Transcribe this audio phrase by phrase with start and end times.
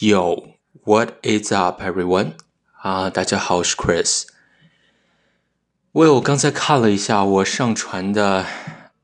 [0.00, 0.54] Yo,
[0.84, 2.34] what is up, everyone?
[2.82, 4.26] 啊，大家好，我是 Chris。
[5.92, 8.46] 喂，我刚才看了一下我上传的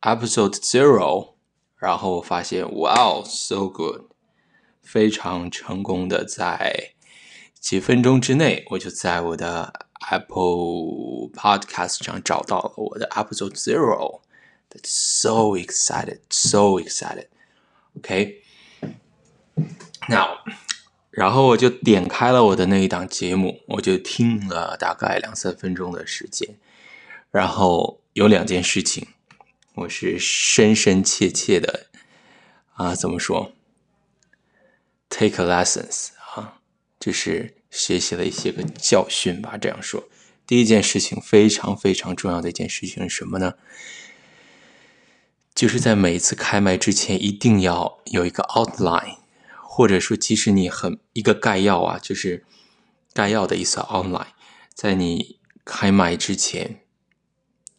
[0.03, 1.35] Episode Zero，
[1.77, 4.03] 然后我发现，Wow, so good，
[4.83, 6.95] 非常成功的在
[7.59, 9.73] 几分钟之内，我就在我的
[10.11, 17.27] Apple Podcast 上找到了我的 Episode Zero。That's so excited, so excited.
[17.96, 18.43] OK,
[20.09, 20.39] now.
[21.20, 26.58] 然后我就点开了我的那一档节目，我就听了大概两三分钟的时间。
[27.30, 29.05] 然后有两件事情，
[29.74, 31.88] 我是深深切切的
[32.76, 33.52] 啊，怎么说
[35.10, 36.62] ？Take a lessons 啊，
[37.02, 39.58] 就是学习了一些个教训吧。
[39.58, 40.05] 这样说，
[40.48, 43.55] 第一件事情非常非常重要的一件事情是什么呢？
[45.54, 49.18] 就是在每一次开麦之前，一定要有一个 outline。
[49.80, 52.44] 或者说，即使你很一个概要啊，就是
[53.14, 54.27] 概要的意思，online，
[54.74, 56.82] 在你开麦之前，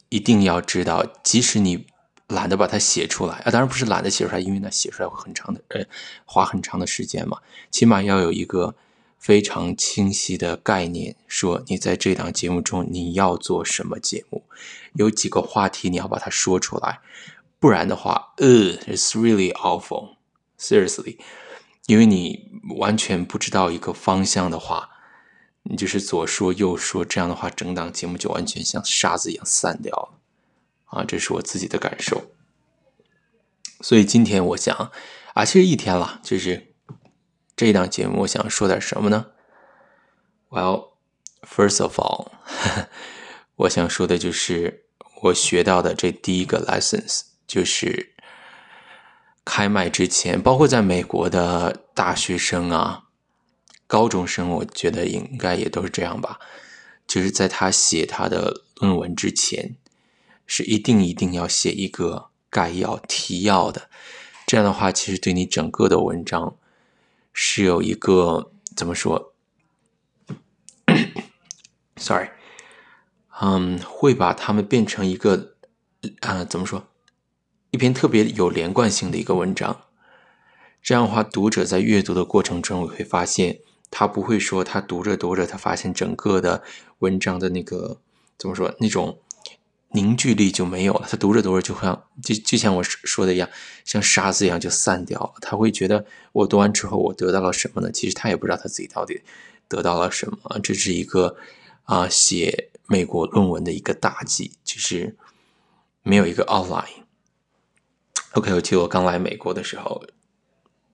[0.09, 1.85] 一定要知道，即使你
[2.27, 5.85] 懒得把它写出来啊，当然不是懒得写出来，因为那写出来会很长的，呃，
[6.25, 7.43] 花很长的时间嘛。
[7.71, 8.75] 起码要有一个
[9.19, 14.45] 非常清晰的概念，说你在这档节目中你要做什么节目，
[14.95, 17.01] 有几个话题你要把它说出来，
[17.59, 18.49] 不然的话，呃
[18.87, 21.19] ，it's really awful，seriously。
[21.87, 24.91] 因为你完全不知道一个方向的话，
[25.65, 30.19] 你就是左说右说，这样的话，整档节目就完全像沙子一样散掉了。
[30.87, 32.31] 啊，这是我自己的感受。
[33.81, 34.93] 所以今天我想，
[35.35, 36.75] 啊，其实一天了，就是
[37.57, 39.27] 这一档节目，我想说点什么呢
[40.49, 40.91] ？Well,
[41.43, 42.31] first of all，
[43.57, 44.87] 我想说的就是
[45.23, 48.10] 我学到的这第一个 lessons，就是。
[49.45, 53.05] 开麦之前，包括在美国的大学生啊、
[53.87, 56.39] 高中生，我觉得应该也都是这样吧。
[57.07, 59.77] 就是在他写他的论文之前，
[60.47, 63.89] 是一定一定要写一个概要、提要的。
[64.47, 66.57] 这样的话，其实对你整个的文章
[67.33, 69.33] 是有一个怎么说
[71.97, 72.31] ？Sorry，
[73.41, 75.55] 嗯，会把他们变成一个
[76.21, 76.87] 啊、怎么说？
[77.71, 79.83] 一篇特别有连贯性的一个文章，
[80.83, 83.61] 这样的话，读者在阅读的过程中，我会发现
[83.91, 86.65] 他不会说他读着读着，他发现整个的
[86.99, 88.01] 文章的那个
[88.37, 89.21] 怎么说，那种
[89.93, 91.07] 凝聚力就没有了。
[91.09, 93.49] 他读着读着就像就就像我说的一样，
[93.85, 95.35] 像沙子一样就散掉了。
[95.41, 97.93] 他会觉得我读完之后我得到了什么呢？
[97.93, 99.23] 其实他也不知道他自己到底
[99.69, 100.59] 得到了什么。
[100.61, 101.37] 这是一个
[101.85, 105.17] 啊，写美国论文的一个大忌，就是
[106.03, 107.05] 没有一个 outline。
[108.35, 110.05] OK，我记得我刚来美国的时候，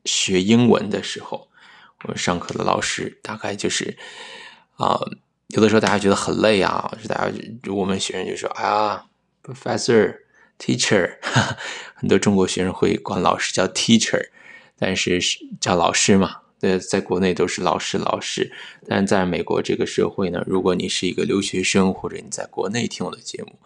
[0.06, 1.48] 学英文的时候，
[2.02, 3.98] 我们上课的老师大概就是
[4.76, 4.98] 啊、
[5.48, 7.34] 有的时候大家觉得很累啊，就大家
[7.74, 9.04] 我们学生就说啊
[9.42, 10.16] ，Professor、
[10.58, 11.18] Teacher，
[11.94, 14.30] 很多中国学生会管老师叫 Teacher，
[14.78, 18.50] 但是是叫老师嘛，对，在国内都是老师老师，
[18.86, 23.58] 但在美国这个社会呢，如果你是一个留学生或者你在国内听我的节目。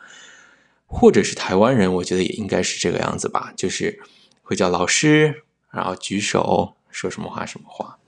[0.93, 4.01] 或者是台湾人，我觉得也应该是这个样子吧，就是
[4.43, 7.99] 会叫老师，然后举手说什么话什么话。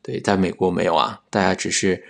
[0.00, 2.04] 对，在美国没有啊，大家只是，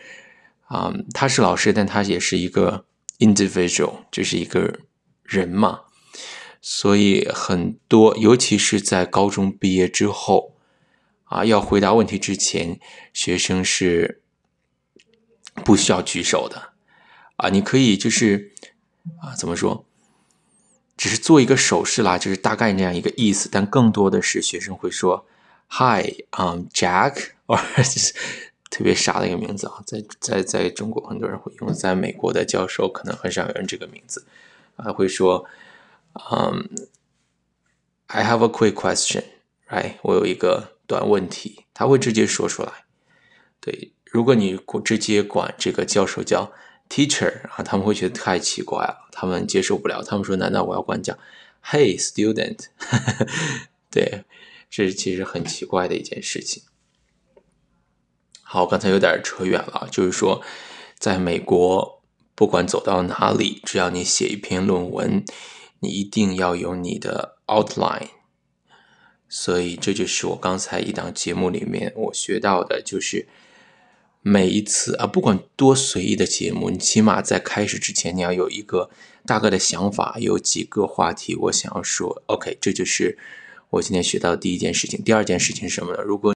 [0.69, 2.85] 嗯，他是老师，但他也是一个
[3.19, 4.81] individual，就是一个
[5.23, 5.81] 人嘛。
[6.61, 10.55] 所以很多，尤其是在高中毕业之后，
[11.25, 12.79] 啊，要回答问题之前，
[13.15, 14.21] 学生是
[15.65, 16.73] 不需要举手的，
[17.37, 18.53] 啊，你可以就是，
[19.23, 19.87] 啊，怎么说？
[20.97, 25.27] 只是做一个手势啦，就是大概那样一个意思，但更多的是学生会说
[25.69, 28.15] “Hi, um, Jack”， 或者是
[28.71, 34.25] 特别傻的一个名字啊，在在在中国很多人会用，在美国的教授可能很少有人这个名字，
[34.77, 35.45] 啊，会说
[36.31, 36.69] 嗯、
[38.07, 39.95] um,，“I have a quick question”，right？
[40.03, 42.71] 我有一个短问题，他会直接说出来。
[43.61, 46.53] 对，如果你直接管这个教授叫。
[46.89, 50.03] Teacher 啊，他们会觉得太奇怪了，他们接受不了。
[50.03, 51.19] 他们说：“难道我要管讲
[51.65, 52.67] ，Hey student？”
[53.91, 54.25] 对，
[54.71, 56.63] 这其实很奇怪的一件事情。
[58.43, 60.43] 好，刚才有点扯远了，就是说，
[60.99, 62.03] 在美国，
[62.37, 65.25] 不管走到哪里，只要你写一篇论文，
[65.81, 68.11] 你一定要有你的 outline。
[69.29, 73.27] 所以，这就是我刚才一档节目里面我学到的，就是。
[74.27, 78.89] 每一次啊，不管多随意的节目，你起码在开始之前，你要有一个
[79.27, 82.23] 大概的想法，有几个话题我想要说。
[82.25, 83.19] OK，这就是
[83.69, 85.05] 我今天学到的第一件事情。
[85.05, 86.03] 第二件事情是什么呢？
[86.03, 86.35] 如果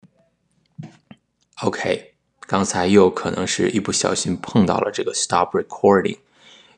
[1.62, 6.18] OK，刚才又可能是一不小心碰到了这个 Stop Recording，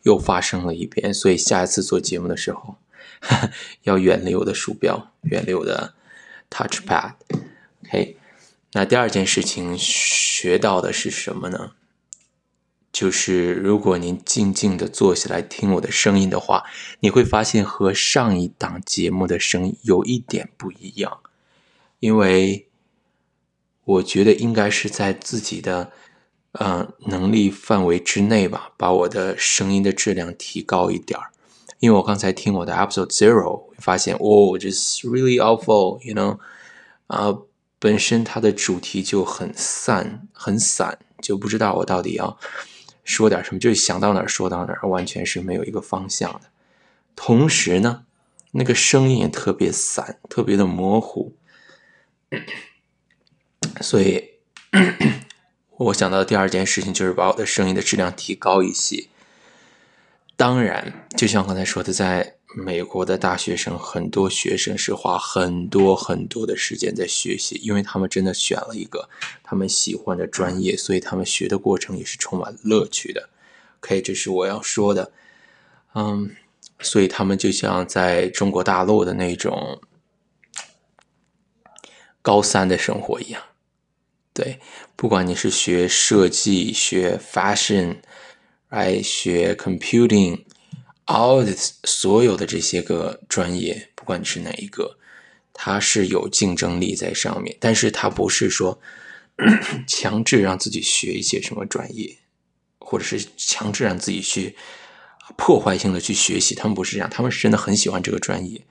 [0.04, 2.76] 又发生了一遍，所以下一次做节目的时候，
[3.18, 3.50] 呵 呵
[3.82, 5.94] 要远离我的鼠标，远离我的
[6.48, 7.14] Touchpad。
[7.84, 8.16] OK，
[8.72, 11.72] 那第二件事情学到的是什么呢？
[12.92, 16.64] 就是如果您静静的坐下来听我的声音的话，
[16.98, 21.20] 你会发现和上一档节目的声音有一点不一样，
[22.00, 22.68] 因为
[23.84, 25.92] 我觉得应该是在自己的
[26.52, 31.30] 呃能力范围之内吧，把我的声音的质量提高一点儿。
[31.78, 36.38] 因为我刚才听我的 episode zero，发现哦，just really awful，you know，
[37.06, 37.46] 啊、呃，
[37.80, 42.38] 本身它的主题就很散很散，就不知道我到底要。
[43.02, 46.42] 说点什么，就想到哪儿说到哪儿，完全是没有一个方向的。
[47.16, 48.04] 同时呢，
[48.52, 51.34] 那个声音也特别散，特别的模糊。
[53.80, 54.34] 所以，
[55.76, 59.08] 我想到第二件事情就是把我的声音的质量提高一些。
[60.36, 62.36] 当然，就像刚才说的，在。
[62.52, 69.08] 美国的大学生，很多学生是花很多很多的时间在学习，因为他们真的选了一个
[69.44, 73.28] 他们喜欢的专业，所以他们学的过程也是充满乐趣的。
[73.80, 75.12] OK，这是我要说的。
[75.94, 76.34] 嗯，
[76.80, 79.80] 所以他们就像在中国大陆的那种
[82.20, 83.40] 高三的生活一样。
[84.32, 84.58] 对，
[84.96, 87.98] 不管你是学设计、学 fashion，
[88.68, 90.44] 来学 computing。
[91.10, 94.96] All this 所有的这些个专业，不管你是哪一个，
[95.52, 98.80] 它是有竞争力在上面，但是它不是说
[99.88, 102.18] 强制让自己学一些什么专业，
[102.78, 104.56] 或者是强制让自己去
[105.36, 108.64] 破坏性的去学习，他们不是这样，他们是真的很喜欢这个专业，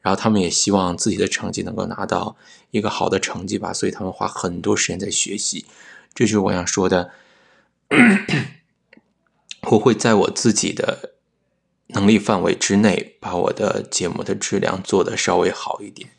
[0.00, 2.36] 然后他们也希望自己的成绩能够拿到
[2.70, 5.66] 一个好的成绩吧，所以他们花很多时间在学习，
[6.14, 7.12] 这就是我想说的，
[9.70, 11.11] 我会在我自己的。
[11.94, 16.10] 能力范围之内，把我的节目的质量做得稍微好一点。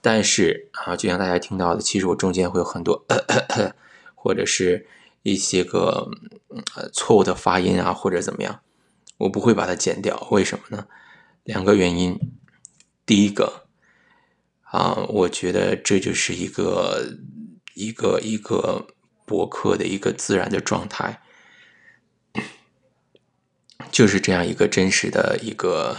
[0.00, 3.72] 但是啊，就像大家听到的，其实我中间会有很多，咳咳咳
[4.14, 4.86] 或者是
[5.22, 6.10] 一些个
[6.74, 8.60] 呃错误的发音啊，或者怎么样，
[9.18, 10.26] 我不会把它剪掉。
[10.30, 10.86] 为什么呢？
[11.44, 12.18] 两个原因。
[13.04, 13.66] 第一个
[14.62, 17.18] 啊，我觉得这就是一个
[17.74, 18.86] 一个一个
[19.26, 21.20] 播客的一个自然的状态。
[23.92, 25.96] 就是这样一个真实的一个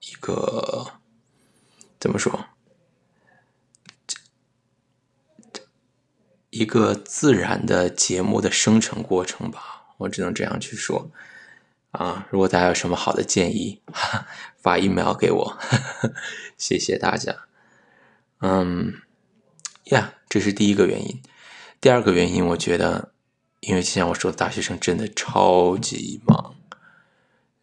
[0.00, 0.94] 一个
[2.00, 2.46] 怎么说？
[6.48, 11.10] 一个自然的节目的生成过程吧，我只能这样去说。
[11.90, 14.26] 啊，如果大家有什么好的建议，哈
[14.56, 15.58] 发 email 给我，
[16.56, 17.46] 谢谢大家。
[18.40, 19.02] 嗯，
[19.84, 21.22] 呀，这是第一个原因。
[21.80, 23.12] 第二个原因，我觉得，
[23.60, 26.47] 因为就像我说的，大学生真的超级忙。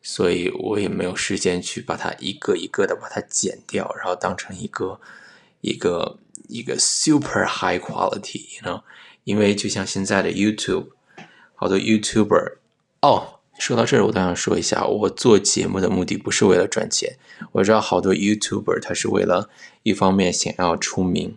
[0.07, 5.02] 所以我也没有时间去把它一个一个的把它剪掉，然后当成一个
[5.62, 8.84] 一个一个 super high quality，you know？
[9.24, 10.90] 因为就像现在的 YouTube，
[11.56, 12.57] 好多 YouTuber，
[13.02, 17.18] 哦，说到这儿，我倒想说一下，我做节目的目的不是为了赚钱。
[17.54, 19.50] 我知道好多 YouTuber 他是为了
[19.81, 21.36] 一方面想要出名，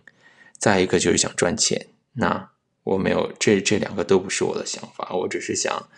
[0.59, 1.87] 再一个就是想赚钱。
[2.13, 2.51] 那
[2.83, 5.89] 我没有，这这两个都不是我的想法，我只是想。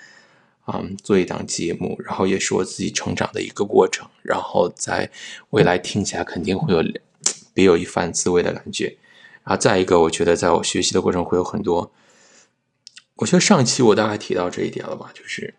[0.67, 5.09] 嗯，做一档节目，然后也是我自己成长的一个过程，然后在
[5.49, 6.83] 未来听起来肯定会有
[7.53, 8.97] 别有一番滋味的感觉。
[9.43, 11.91] 然后再一个，我觉得在我学习的过程会有很多，
[13.15, 15.55] 我觉得上一期我大概提到这一点了吧，就是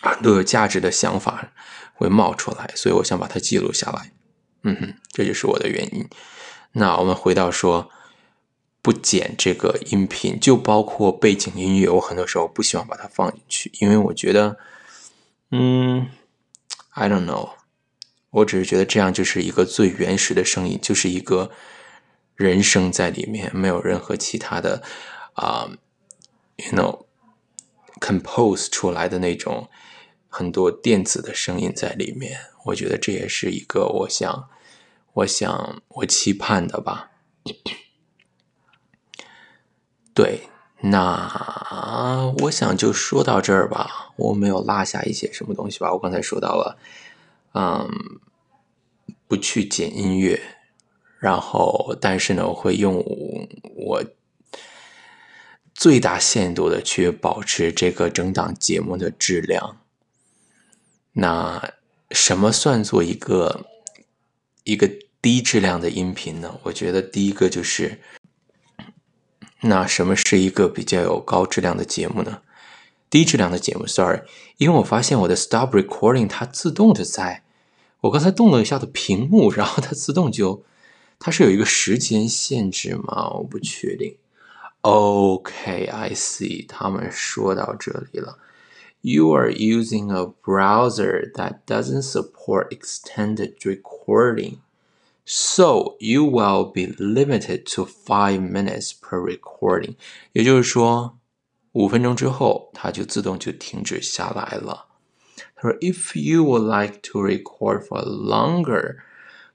[0.00, 1.52] 很多有价值的想法
[1.92, 4.12] 会冒出来，所以我想把它记录下来。
[4.62, 6.08] 嗯哼，这就是我的原因。
[6.72, 7.90] 那我们回到说。
[8.80, 14.56] 不剪这个音频，就包括背景音乐，我很多时候不希望把它放进去，因为我觉得，
[15.50, 16.08] 嗯
[16.90, 17.50] ，I don't know，
[18.30, 21.50] 我只是觉得这样就是一个最原始的声音，就是一个
[22.36, 24.82] 人声在里面，没有任何其他的
[25.34, 25.68] 啊、
[26.56, 29.68] ，you know，compose 出来的那种
[30.28, 34.48] 很多电子的声音在里面，我觉得这也是一个我想，
[35.14, 37.10] 我想我期盼的吧。
[40.18, 40.48] 对，
[40.80, 44.10] 那我想就说到这儿吧。
[44.16, 45.92] 我没有落下一些什么东西吧？
[45.92, 46.76] 我刚才说到了，
[47.54, 47.88] 嗯，
[49.28, 50.42] 不去剪音乐，
[51.20, 52.96] 然后但是呢，我会用
[53.76, 54.02] 我
[55.72, 59.78] 最大限度的去保持这个整档节目的质量。
[61.12, 61.74] 那
[62.10, 63.66] 什么算作一个
[64.64, 64.90] 一个
[65.22, 66.58] 低质量的音频呢？
[66.64, 68.00] 我觉得第一个就是。
[69.62, 72.42] 那什么是一个比较有高质量的节目呢？
[73.10, 74.20] 低质量的节目，sorry，
[74.58, 77.42] 因为我发现我的 stop recording 它自动的在，
[78.02, 80.62] 我刚才动了一下的屏幕，然后它自动就，
[81.18, 83.30] 它是有一个时间限制吗？
[83.30, 84.18] 我不确定。
[84.82, 88.38] OK，I see，他们说到这里了。
[89.00, 94.58] You are using a browser that doesn't support extended recording.
[95.27, 99.95] So you will be limited to five minutes per recording，
[100.33, 101.17] 也就是说，
[101.71, 104.87] 五分钟之后它就自动就停止下来了。
[105.55, 108.97] 他说，If you would like to record for longer,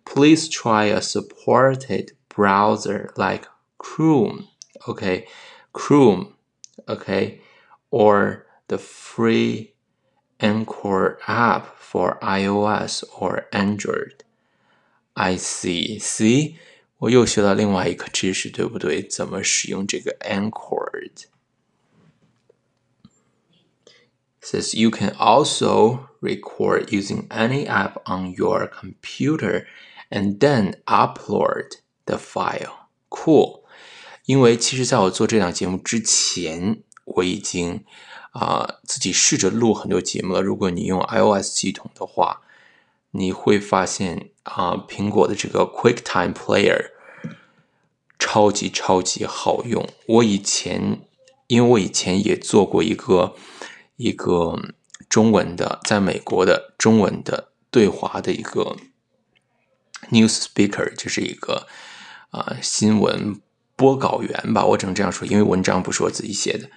[0.05, 4.47] please try a supported browser like Chrome,
[4.87, 5.27] OK,
[5.73, 6.33] Chrome,
[6.87, 7.41] OK,
[7.91, 9.75] or the free
[10.39, 14.22] Anchor app for iOS or Android.
[15.14, 16.56] I see, see，
[16.98, 19.02] 我又学到另外一个知识，对不对？
[19.08, 20.18] 怎么使用这个
[24.42, 29.66] Anchor？Says you can also record using any app on your computer
[30.10, 32.88] and then upload the file.
[33.10, 33.62] Cool。
[34.26, 37.84] 因为其实在我做这档节目之前，我已经
[38.32, 40.42] 啊、自己试着录很多节目了。
[40.42, 42.42] 如果你用 iOS 系统的话，
[43.16, 46.92] 你会发现啊、苹果的这个 QuickTime Player
[48.20, 49.88] 超级超级好用。
[50.08, 51.00] 我以前，
[51.48, 53.36] 因为我以前也做过一个
[53.98, 54.60] 一个
[55.08, 58.76] 中文的，在美国的中文的对话的一个
[60.10, 61.68] news speaker，就是一个
[62.32, 63.40] 啊、新闻
[63.76, 66.70] 播稿员吧，我只能这样说，因为文章不是我自己写的。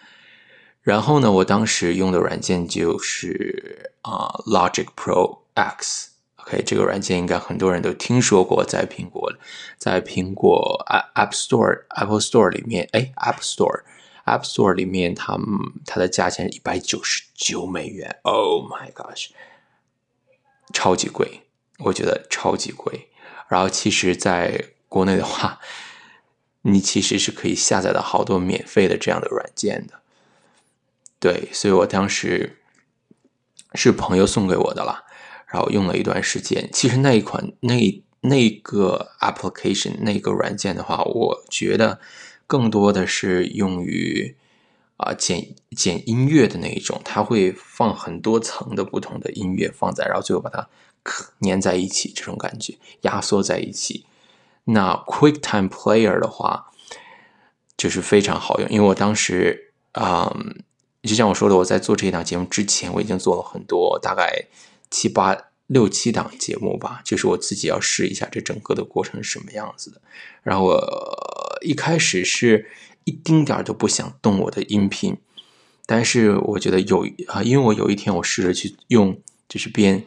[0.82, 6.10] 然后呢，我当时用的软件就是啊、Logic Pro X。
[6.46, 9.32] OK，这个软件应该很多人都听说过，在苹果，
[9.78, 10.80] 在苹果
[11.16, 15.36] App Store、Apple Store 里面，哎，App Store，App Store 里面它，
[15.84, 18.20] 它的价钱是一百九十九美元。
[18.22, 19.30] Oh my gosh，
[20.72, 21.42] 超级贵，
[21.78, 23.08] 我觉得超级贵。
[23.48, 25.58] 然后其实在国内的话，
[26.62, 30.00] 你其实是可以下载到好多免费的这样的软件的。
[31.18, 32.60] 对，所以我当时
[33.74, 35.02] 是朋友送给我的啦。
[35.46, 42.00] 然后用了一段时间，其实那一款那那个 application 那个软件的话，我觉得
[42.46, 44.36] 更多的是用于
[44.96, 50.68] 啊、剪剪音乐的那一种，它会放很多层的不同的音乐放在，然后最后把它
[51.42, 54.06] 粘在一起，这种感觉压缩在一起。
[54.64, 56.72] 那 QuickTime Player 的话，
[57.76, 60.34] 就是非常好用，因为我当时啊、
[61.02, 64.46] 就像我说的，我在做这一档节目之前，我已经做了很多，大概。
[64.90, 70.00] 七八六七档节目吧，就是我自己要试一下这整个的过程是什么样子的。
[70.42, 72.70] 然后我一开始是
[73.04, 75.16] 一丁点儿都不想动我的音频，
[75.86, 80.04] 但是我觉得有啊，因为我有一天我试着去用，就是边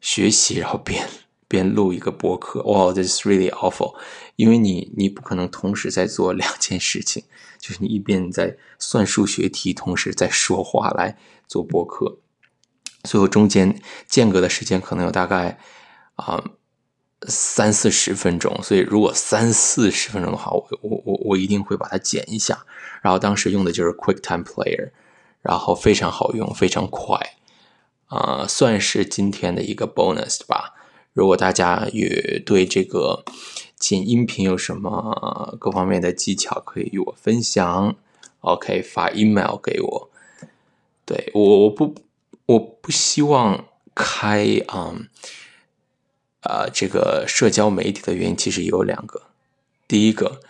[0.00, 1.08] 学习然后边
[1.46, 2.62] 边录一个播客。
[2.64, 3.94] 哇，this is really awful！
[4.36, 7.22] 因为你你不可能同时在做两件事情，
[7.60, 12.18] 就是你一边在算数学题，同时在说话来做播客。
[13.04, 15.58] 最后中间间隔的时间可能有大概
[16.16, 16.42] 啊、
[17.26, 22.64] 三四十分钟，所以如果三四十分钟的话，我我我我一定会把它剪一下。
[23.02, 24.90] 然后当时用的就是 QuickTime Player，
[25.42, 27.36] 然后非常好用，非常快，
[28.06, 30.74] 啊、算是今天的一个 bonus 吧。
[31.12, 33.24] 如果大家也对这个
[33.78, 37.96] 剪音频有什么各方面的技巧，可以与我分享。
[38.40, 40.10] OK，发 email 给我。
[41.04, 41.94] 对，我我不。
[42.46, 45.08] 我不希望开嗯
[46.40, 49.22] 啊、这个社交媒体的原因其实有两个，
[49.88, 50.42] 第一个，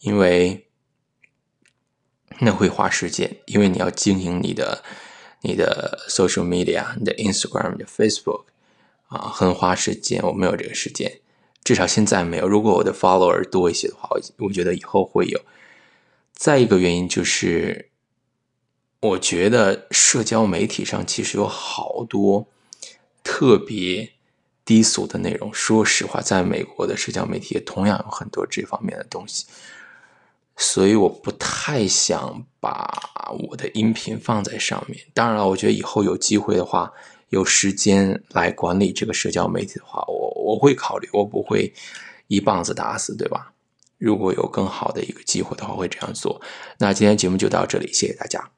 [0.00, 0.66] 因为
[2.40, 4.84] 那会花时间，因为你要经营你的
[5.40, 8.44] 你的 social media，你的 Instagram、你的 Facebook
[9.06, 11.20] 啊、很花时间，我没有这个时间，
[11.64, 12.46] 至少现在没有。
[12.46, 15.40] 如果我的 follower 多一些的话，我我觉得以后会有。
[16.34, 17.86] 再一个原因就是。
[19.00, 22.48] 我觉得社交媒体上其实有好多
[23.22, 24.12] 特别
[24.64, 25.54] 低俗的内容。
[25.54, 29.46] 说实话，在美国的社交媒体也同样有很多这方面的东西，
[30.56, 32.92] 所以我不太想把
[33.48, 35.06] 我的音频放在上面。
[35.14, 36.92] 当然了，我觉得以后有机会的话，
[37.28, 41.72] 有时间来管理这个社交媒体的话，我我会考虑，我不会
[42.26, 43.52] 一棒子打死，对吧？
[43.96, 46.40] 如果有更好的一个机会的话，会这样做。
[46.78, 48.50] 那今天节目就到这里，谢谢大家。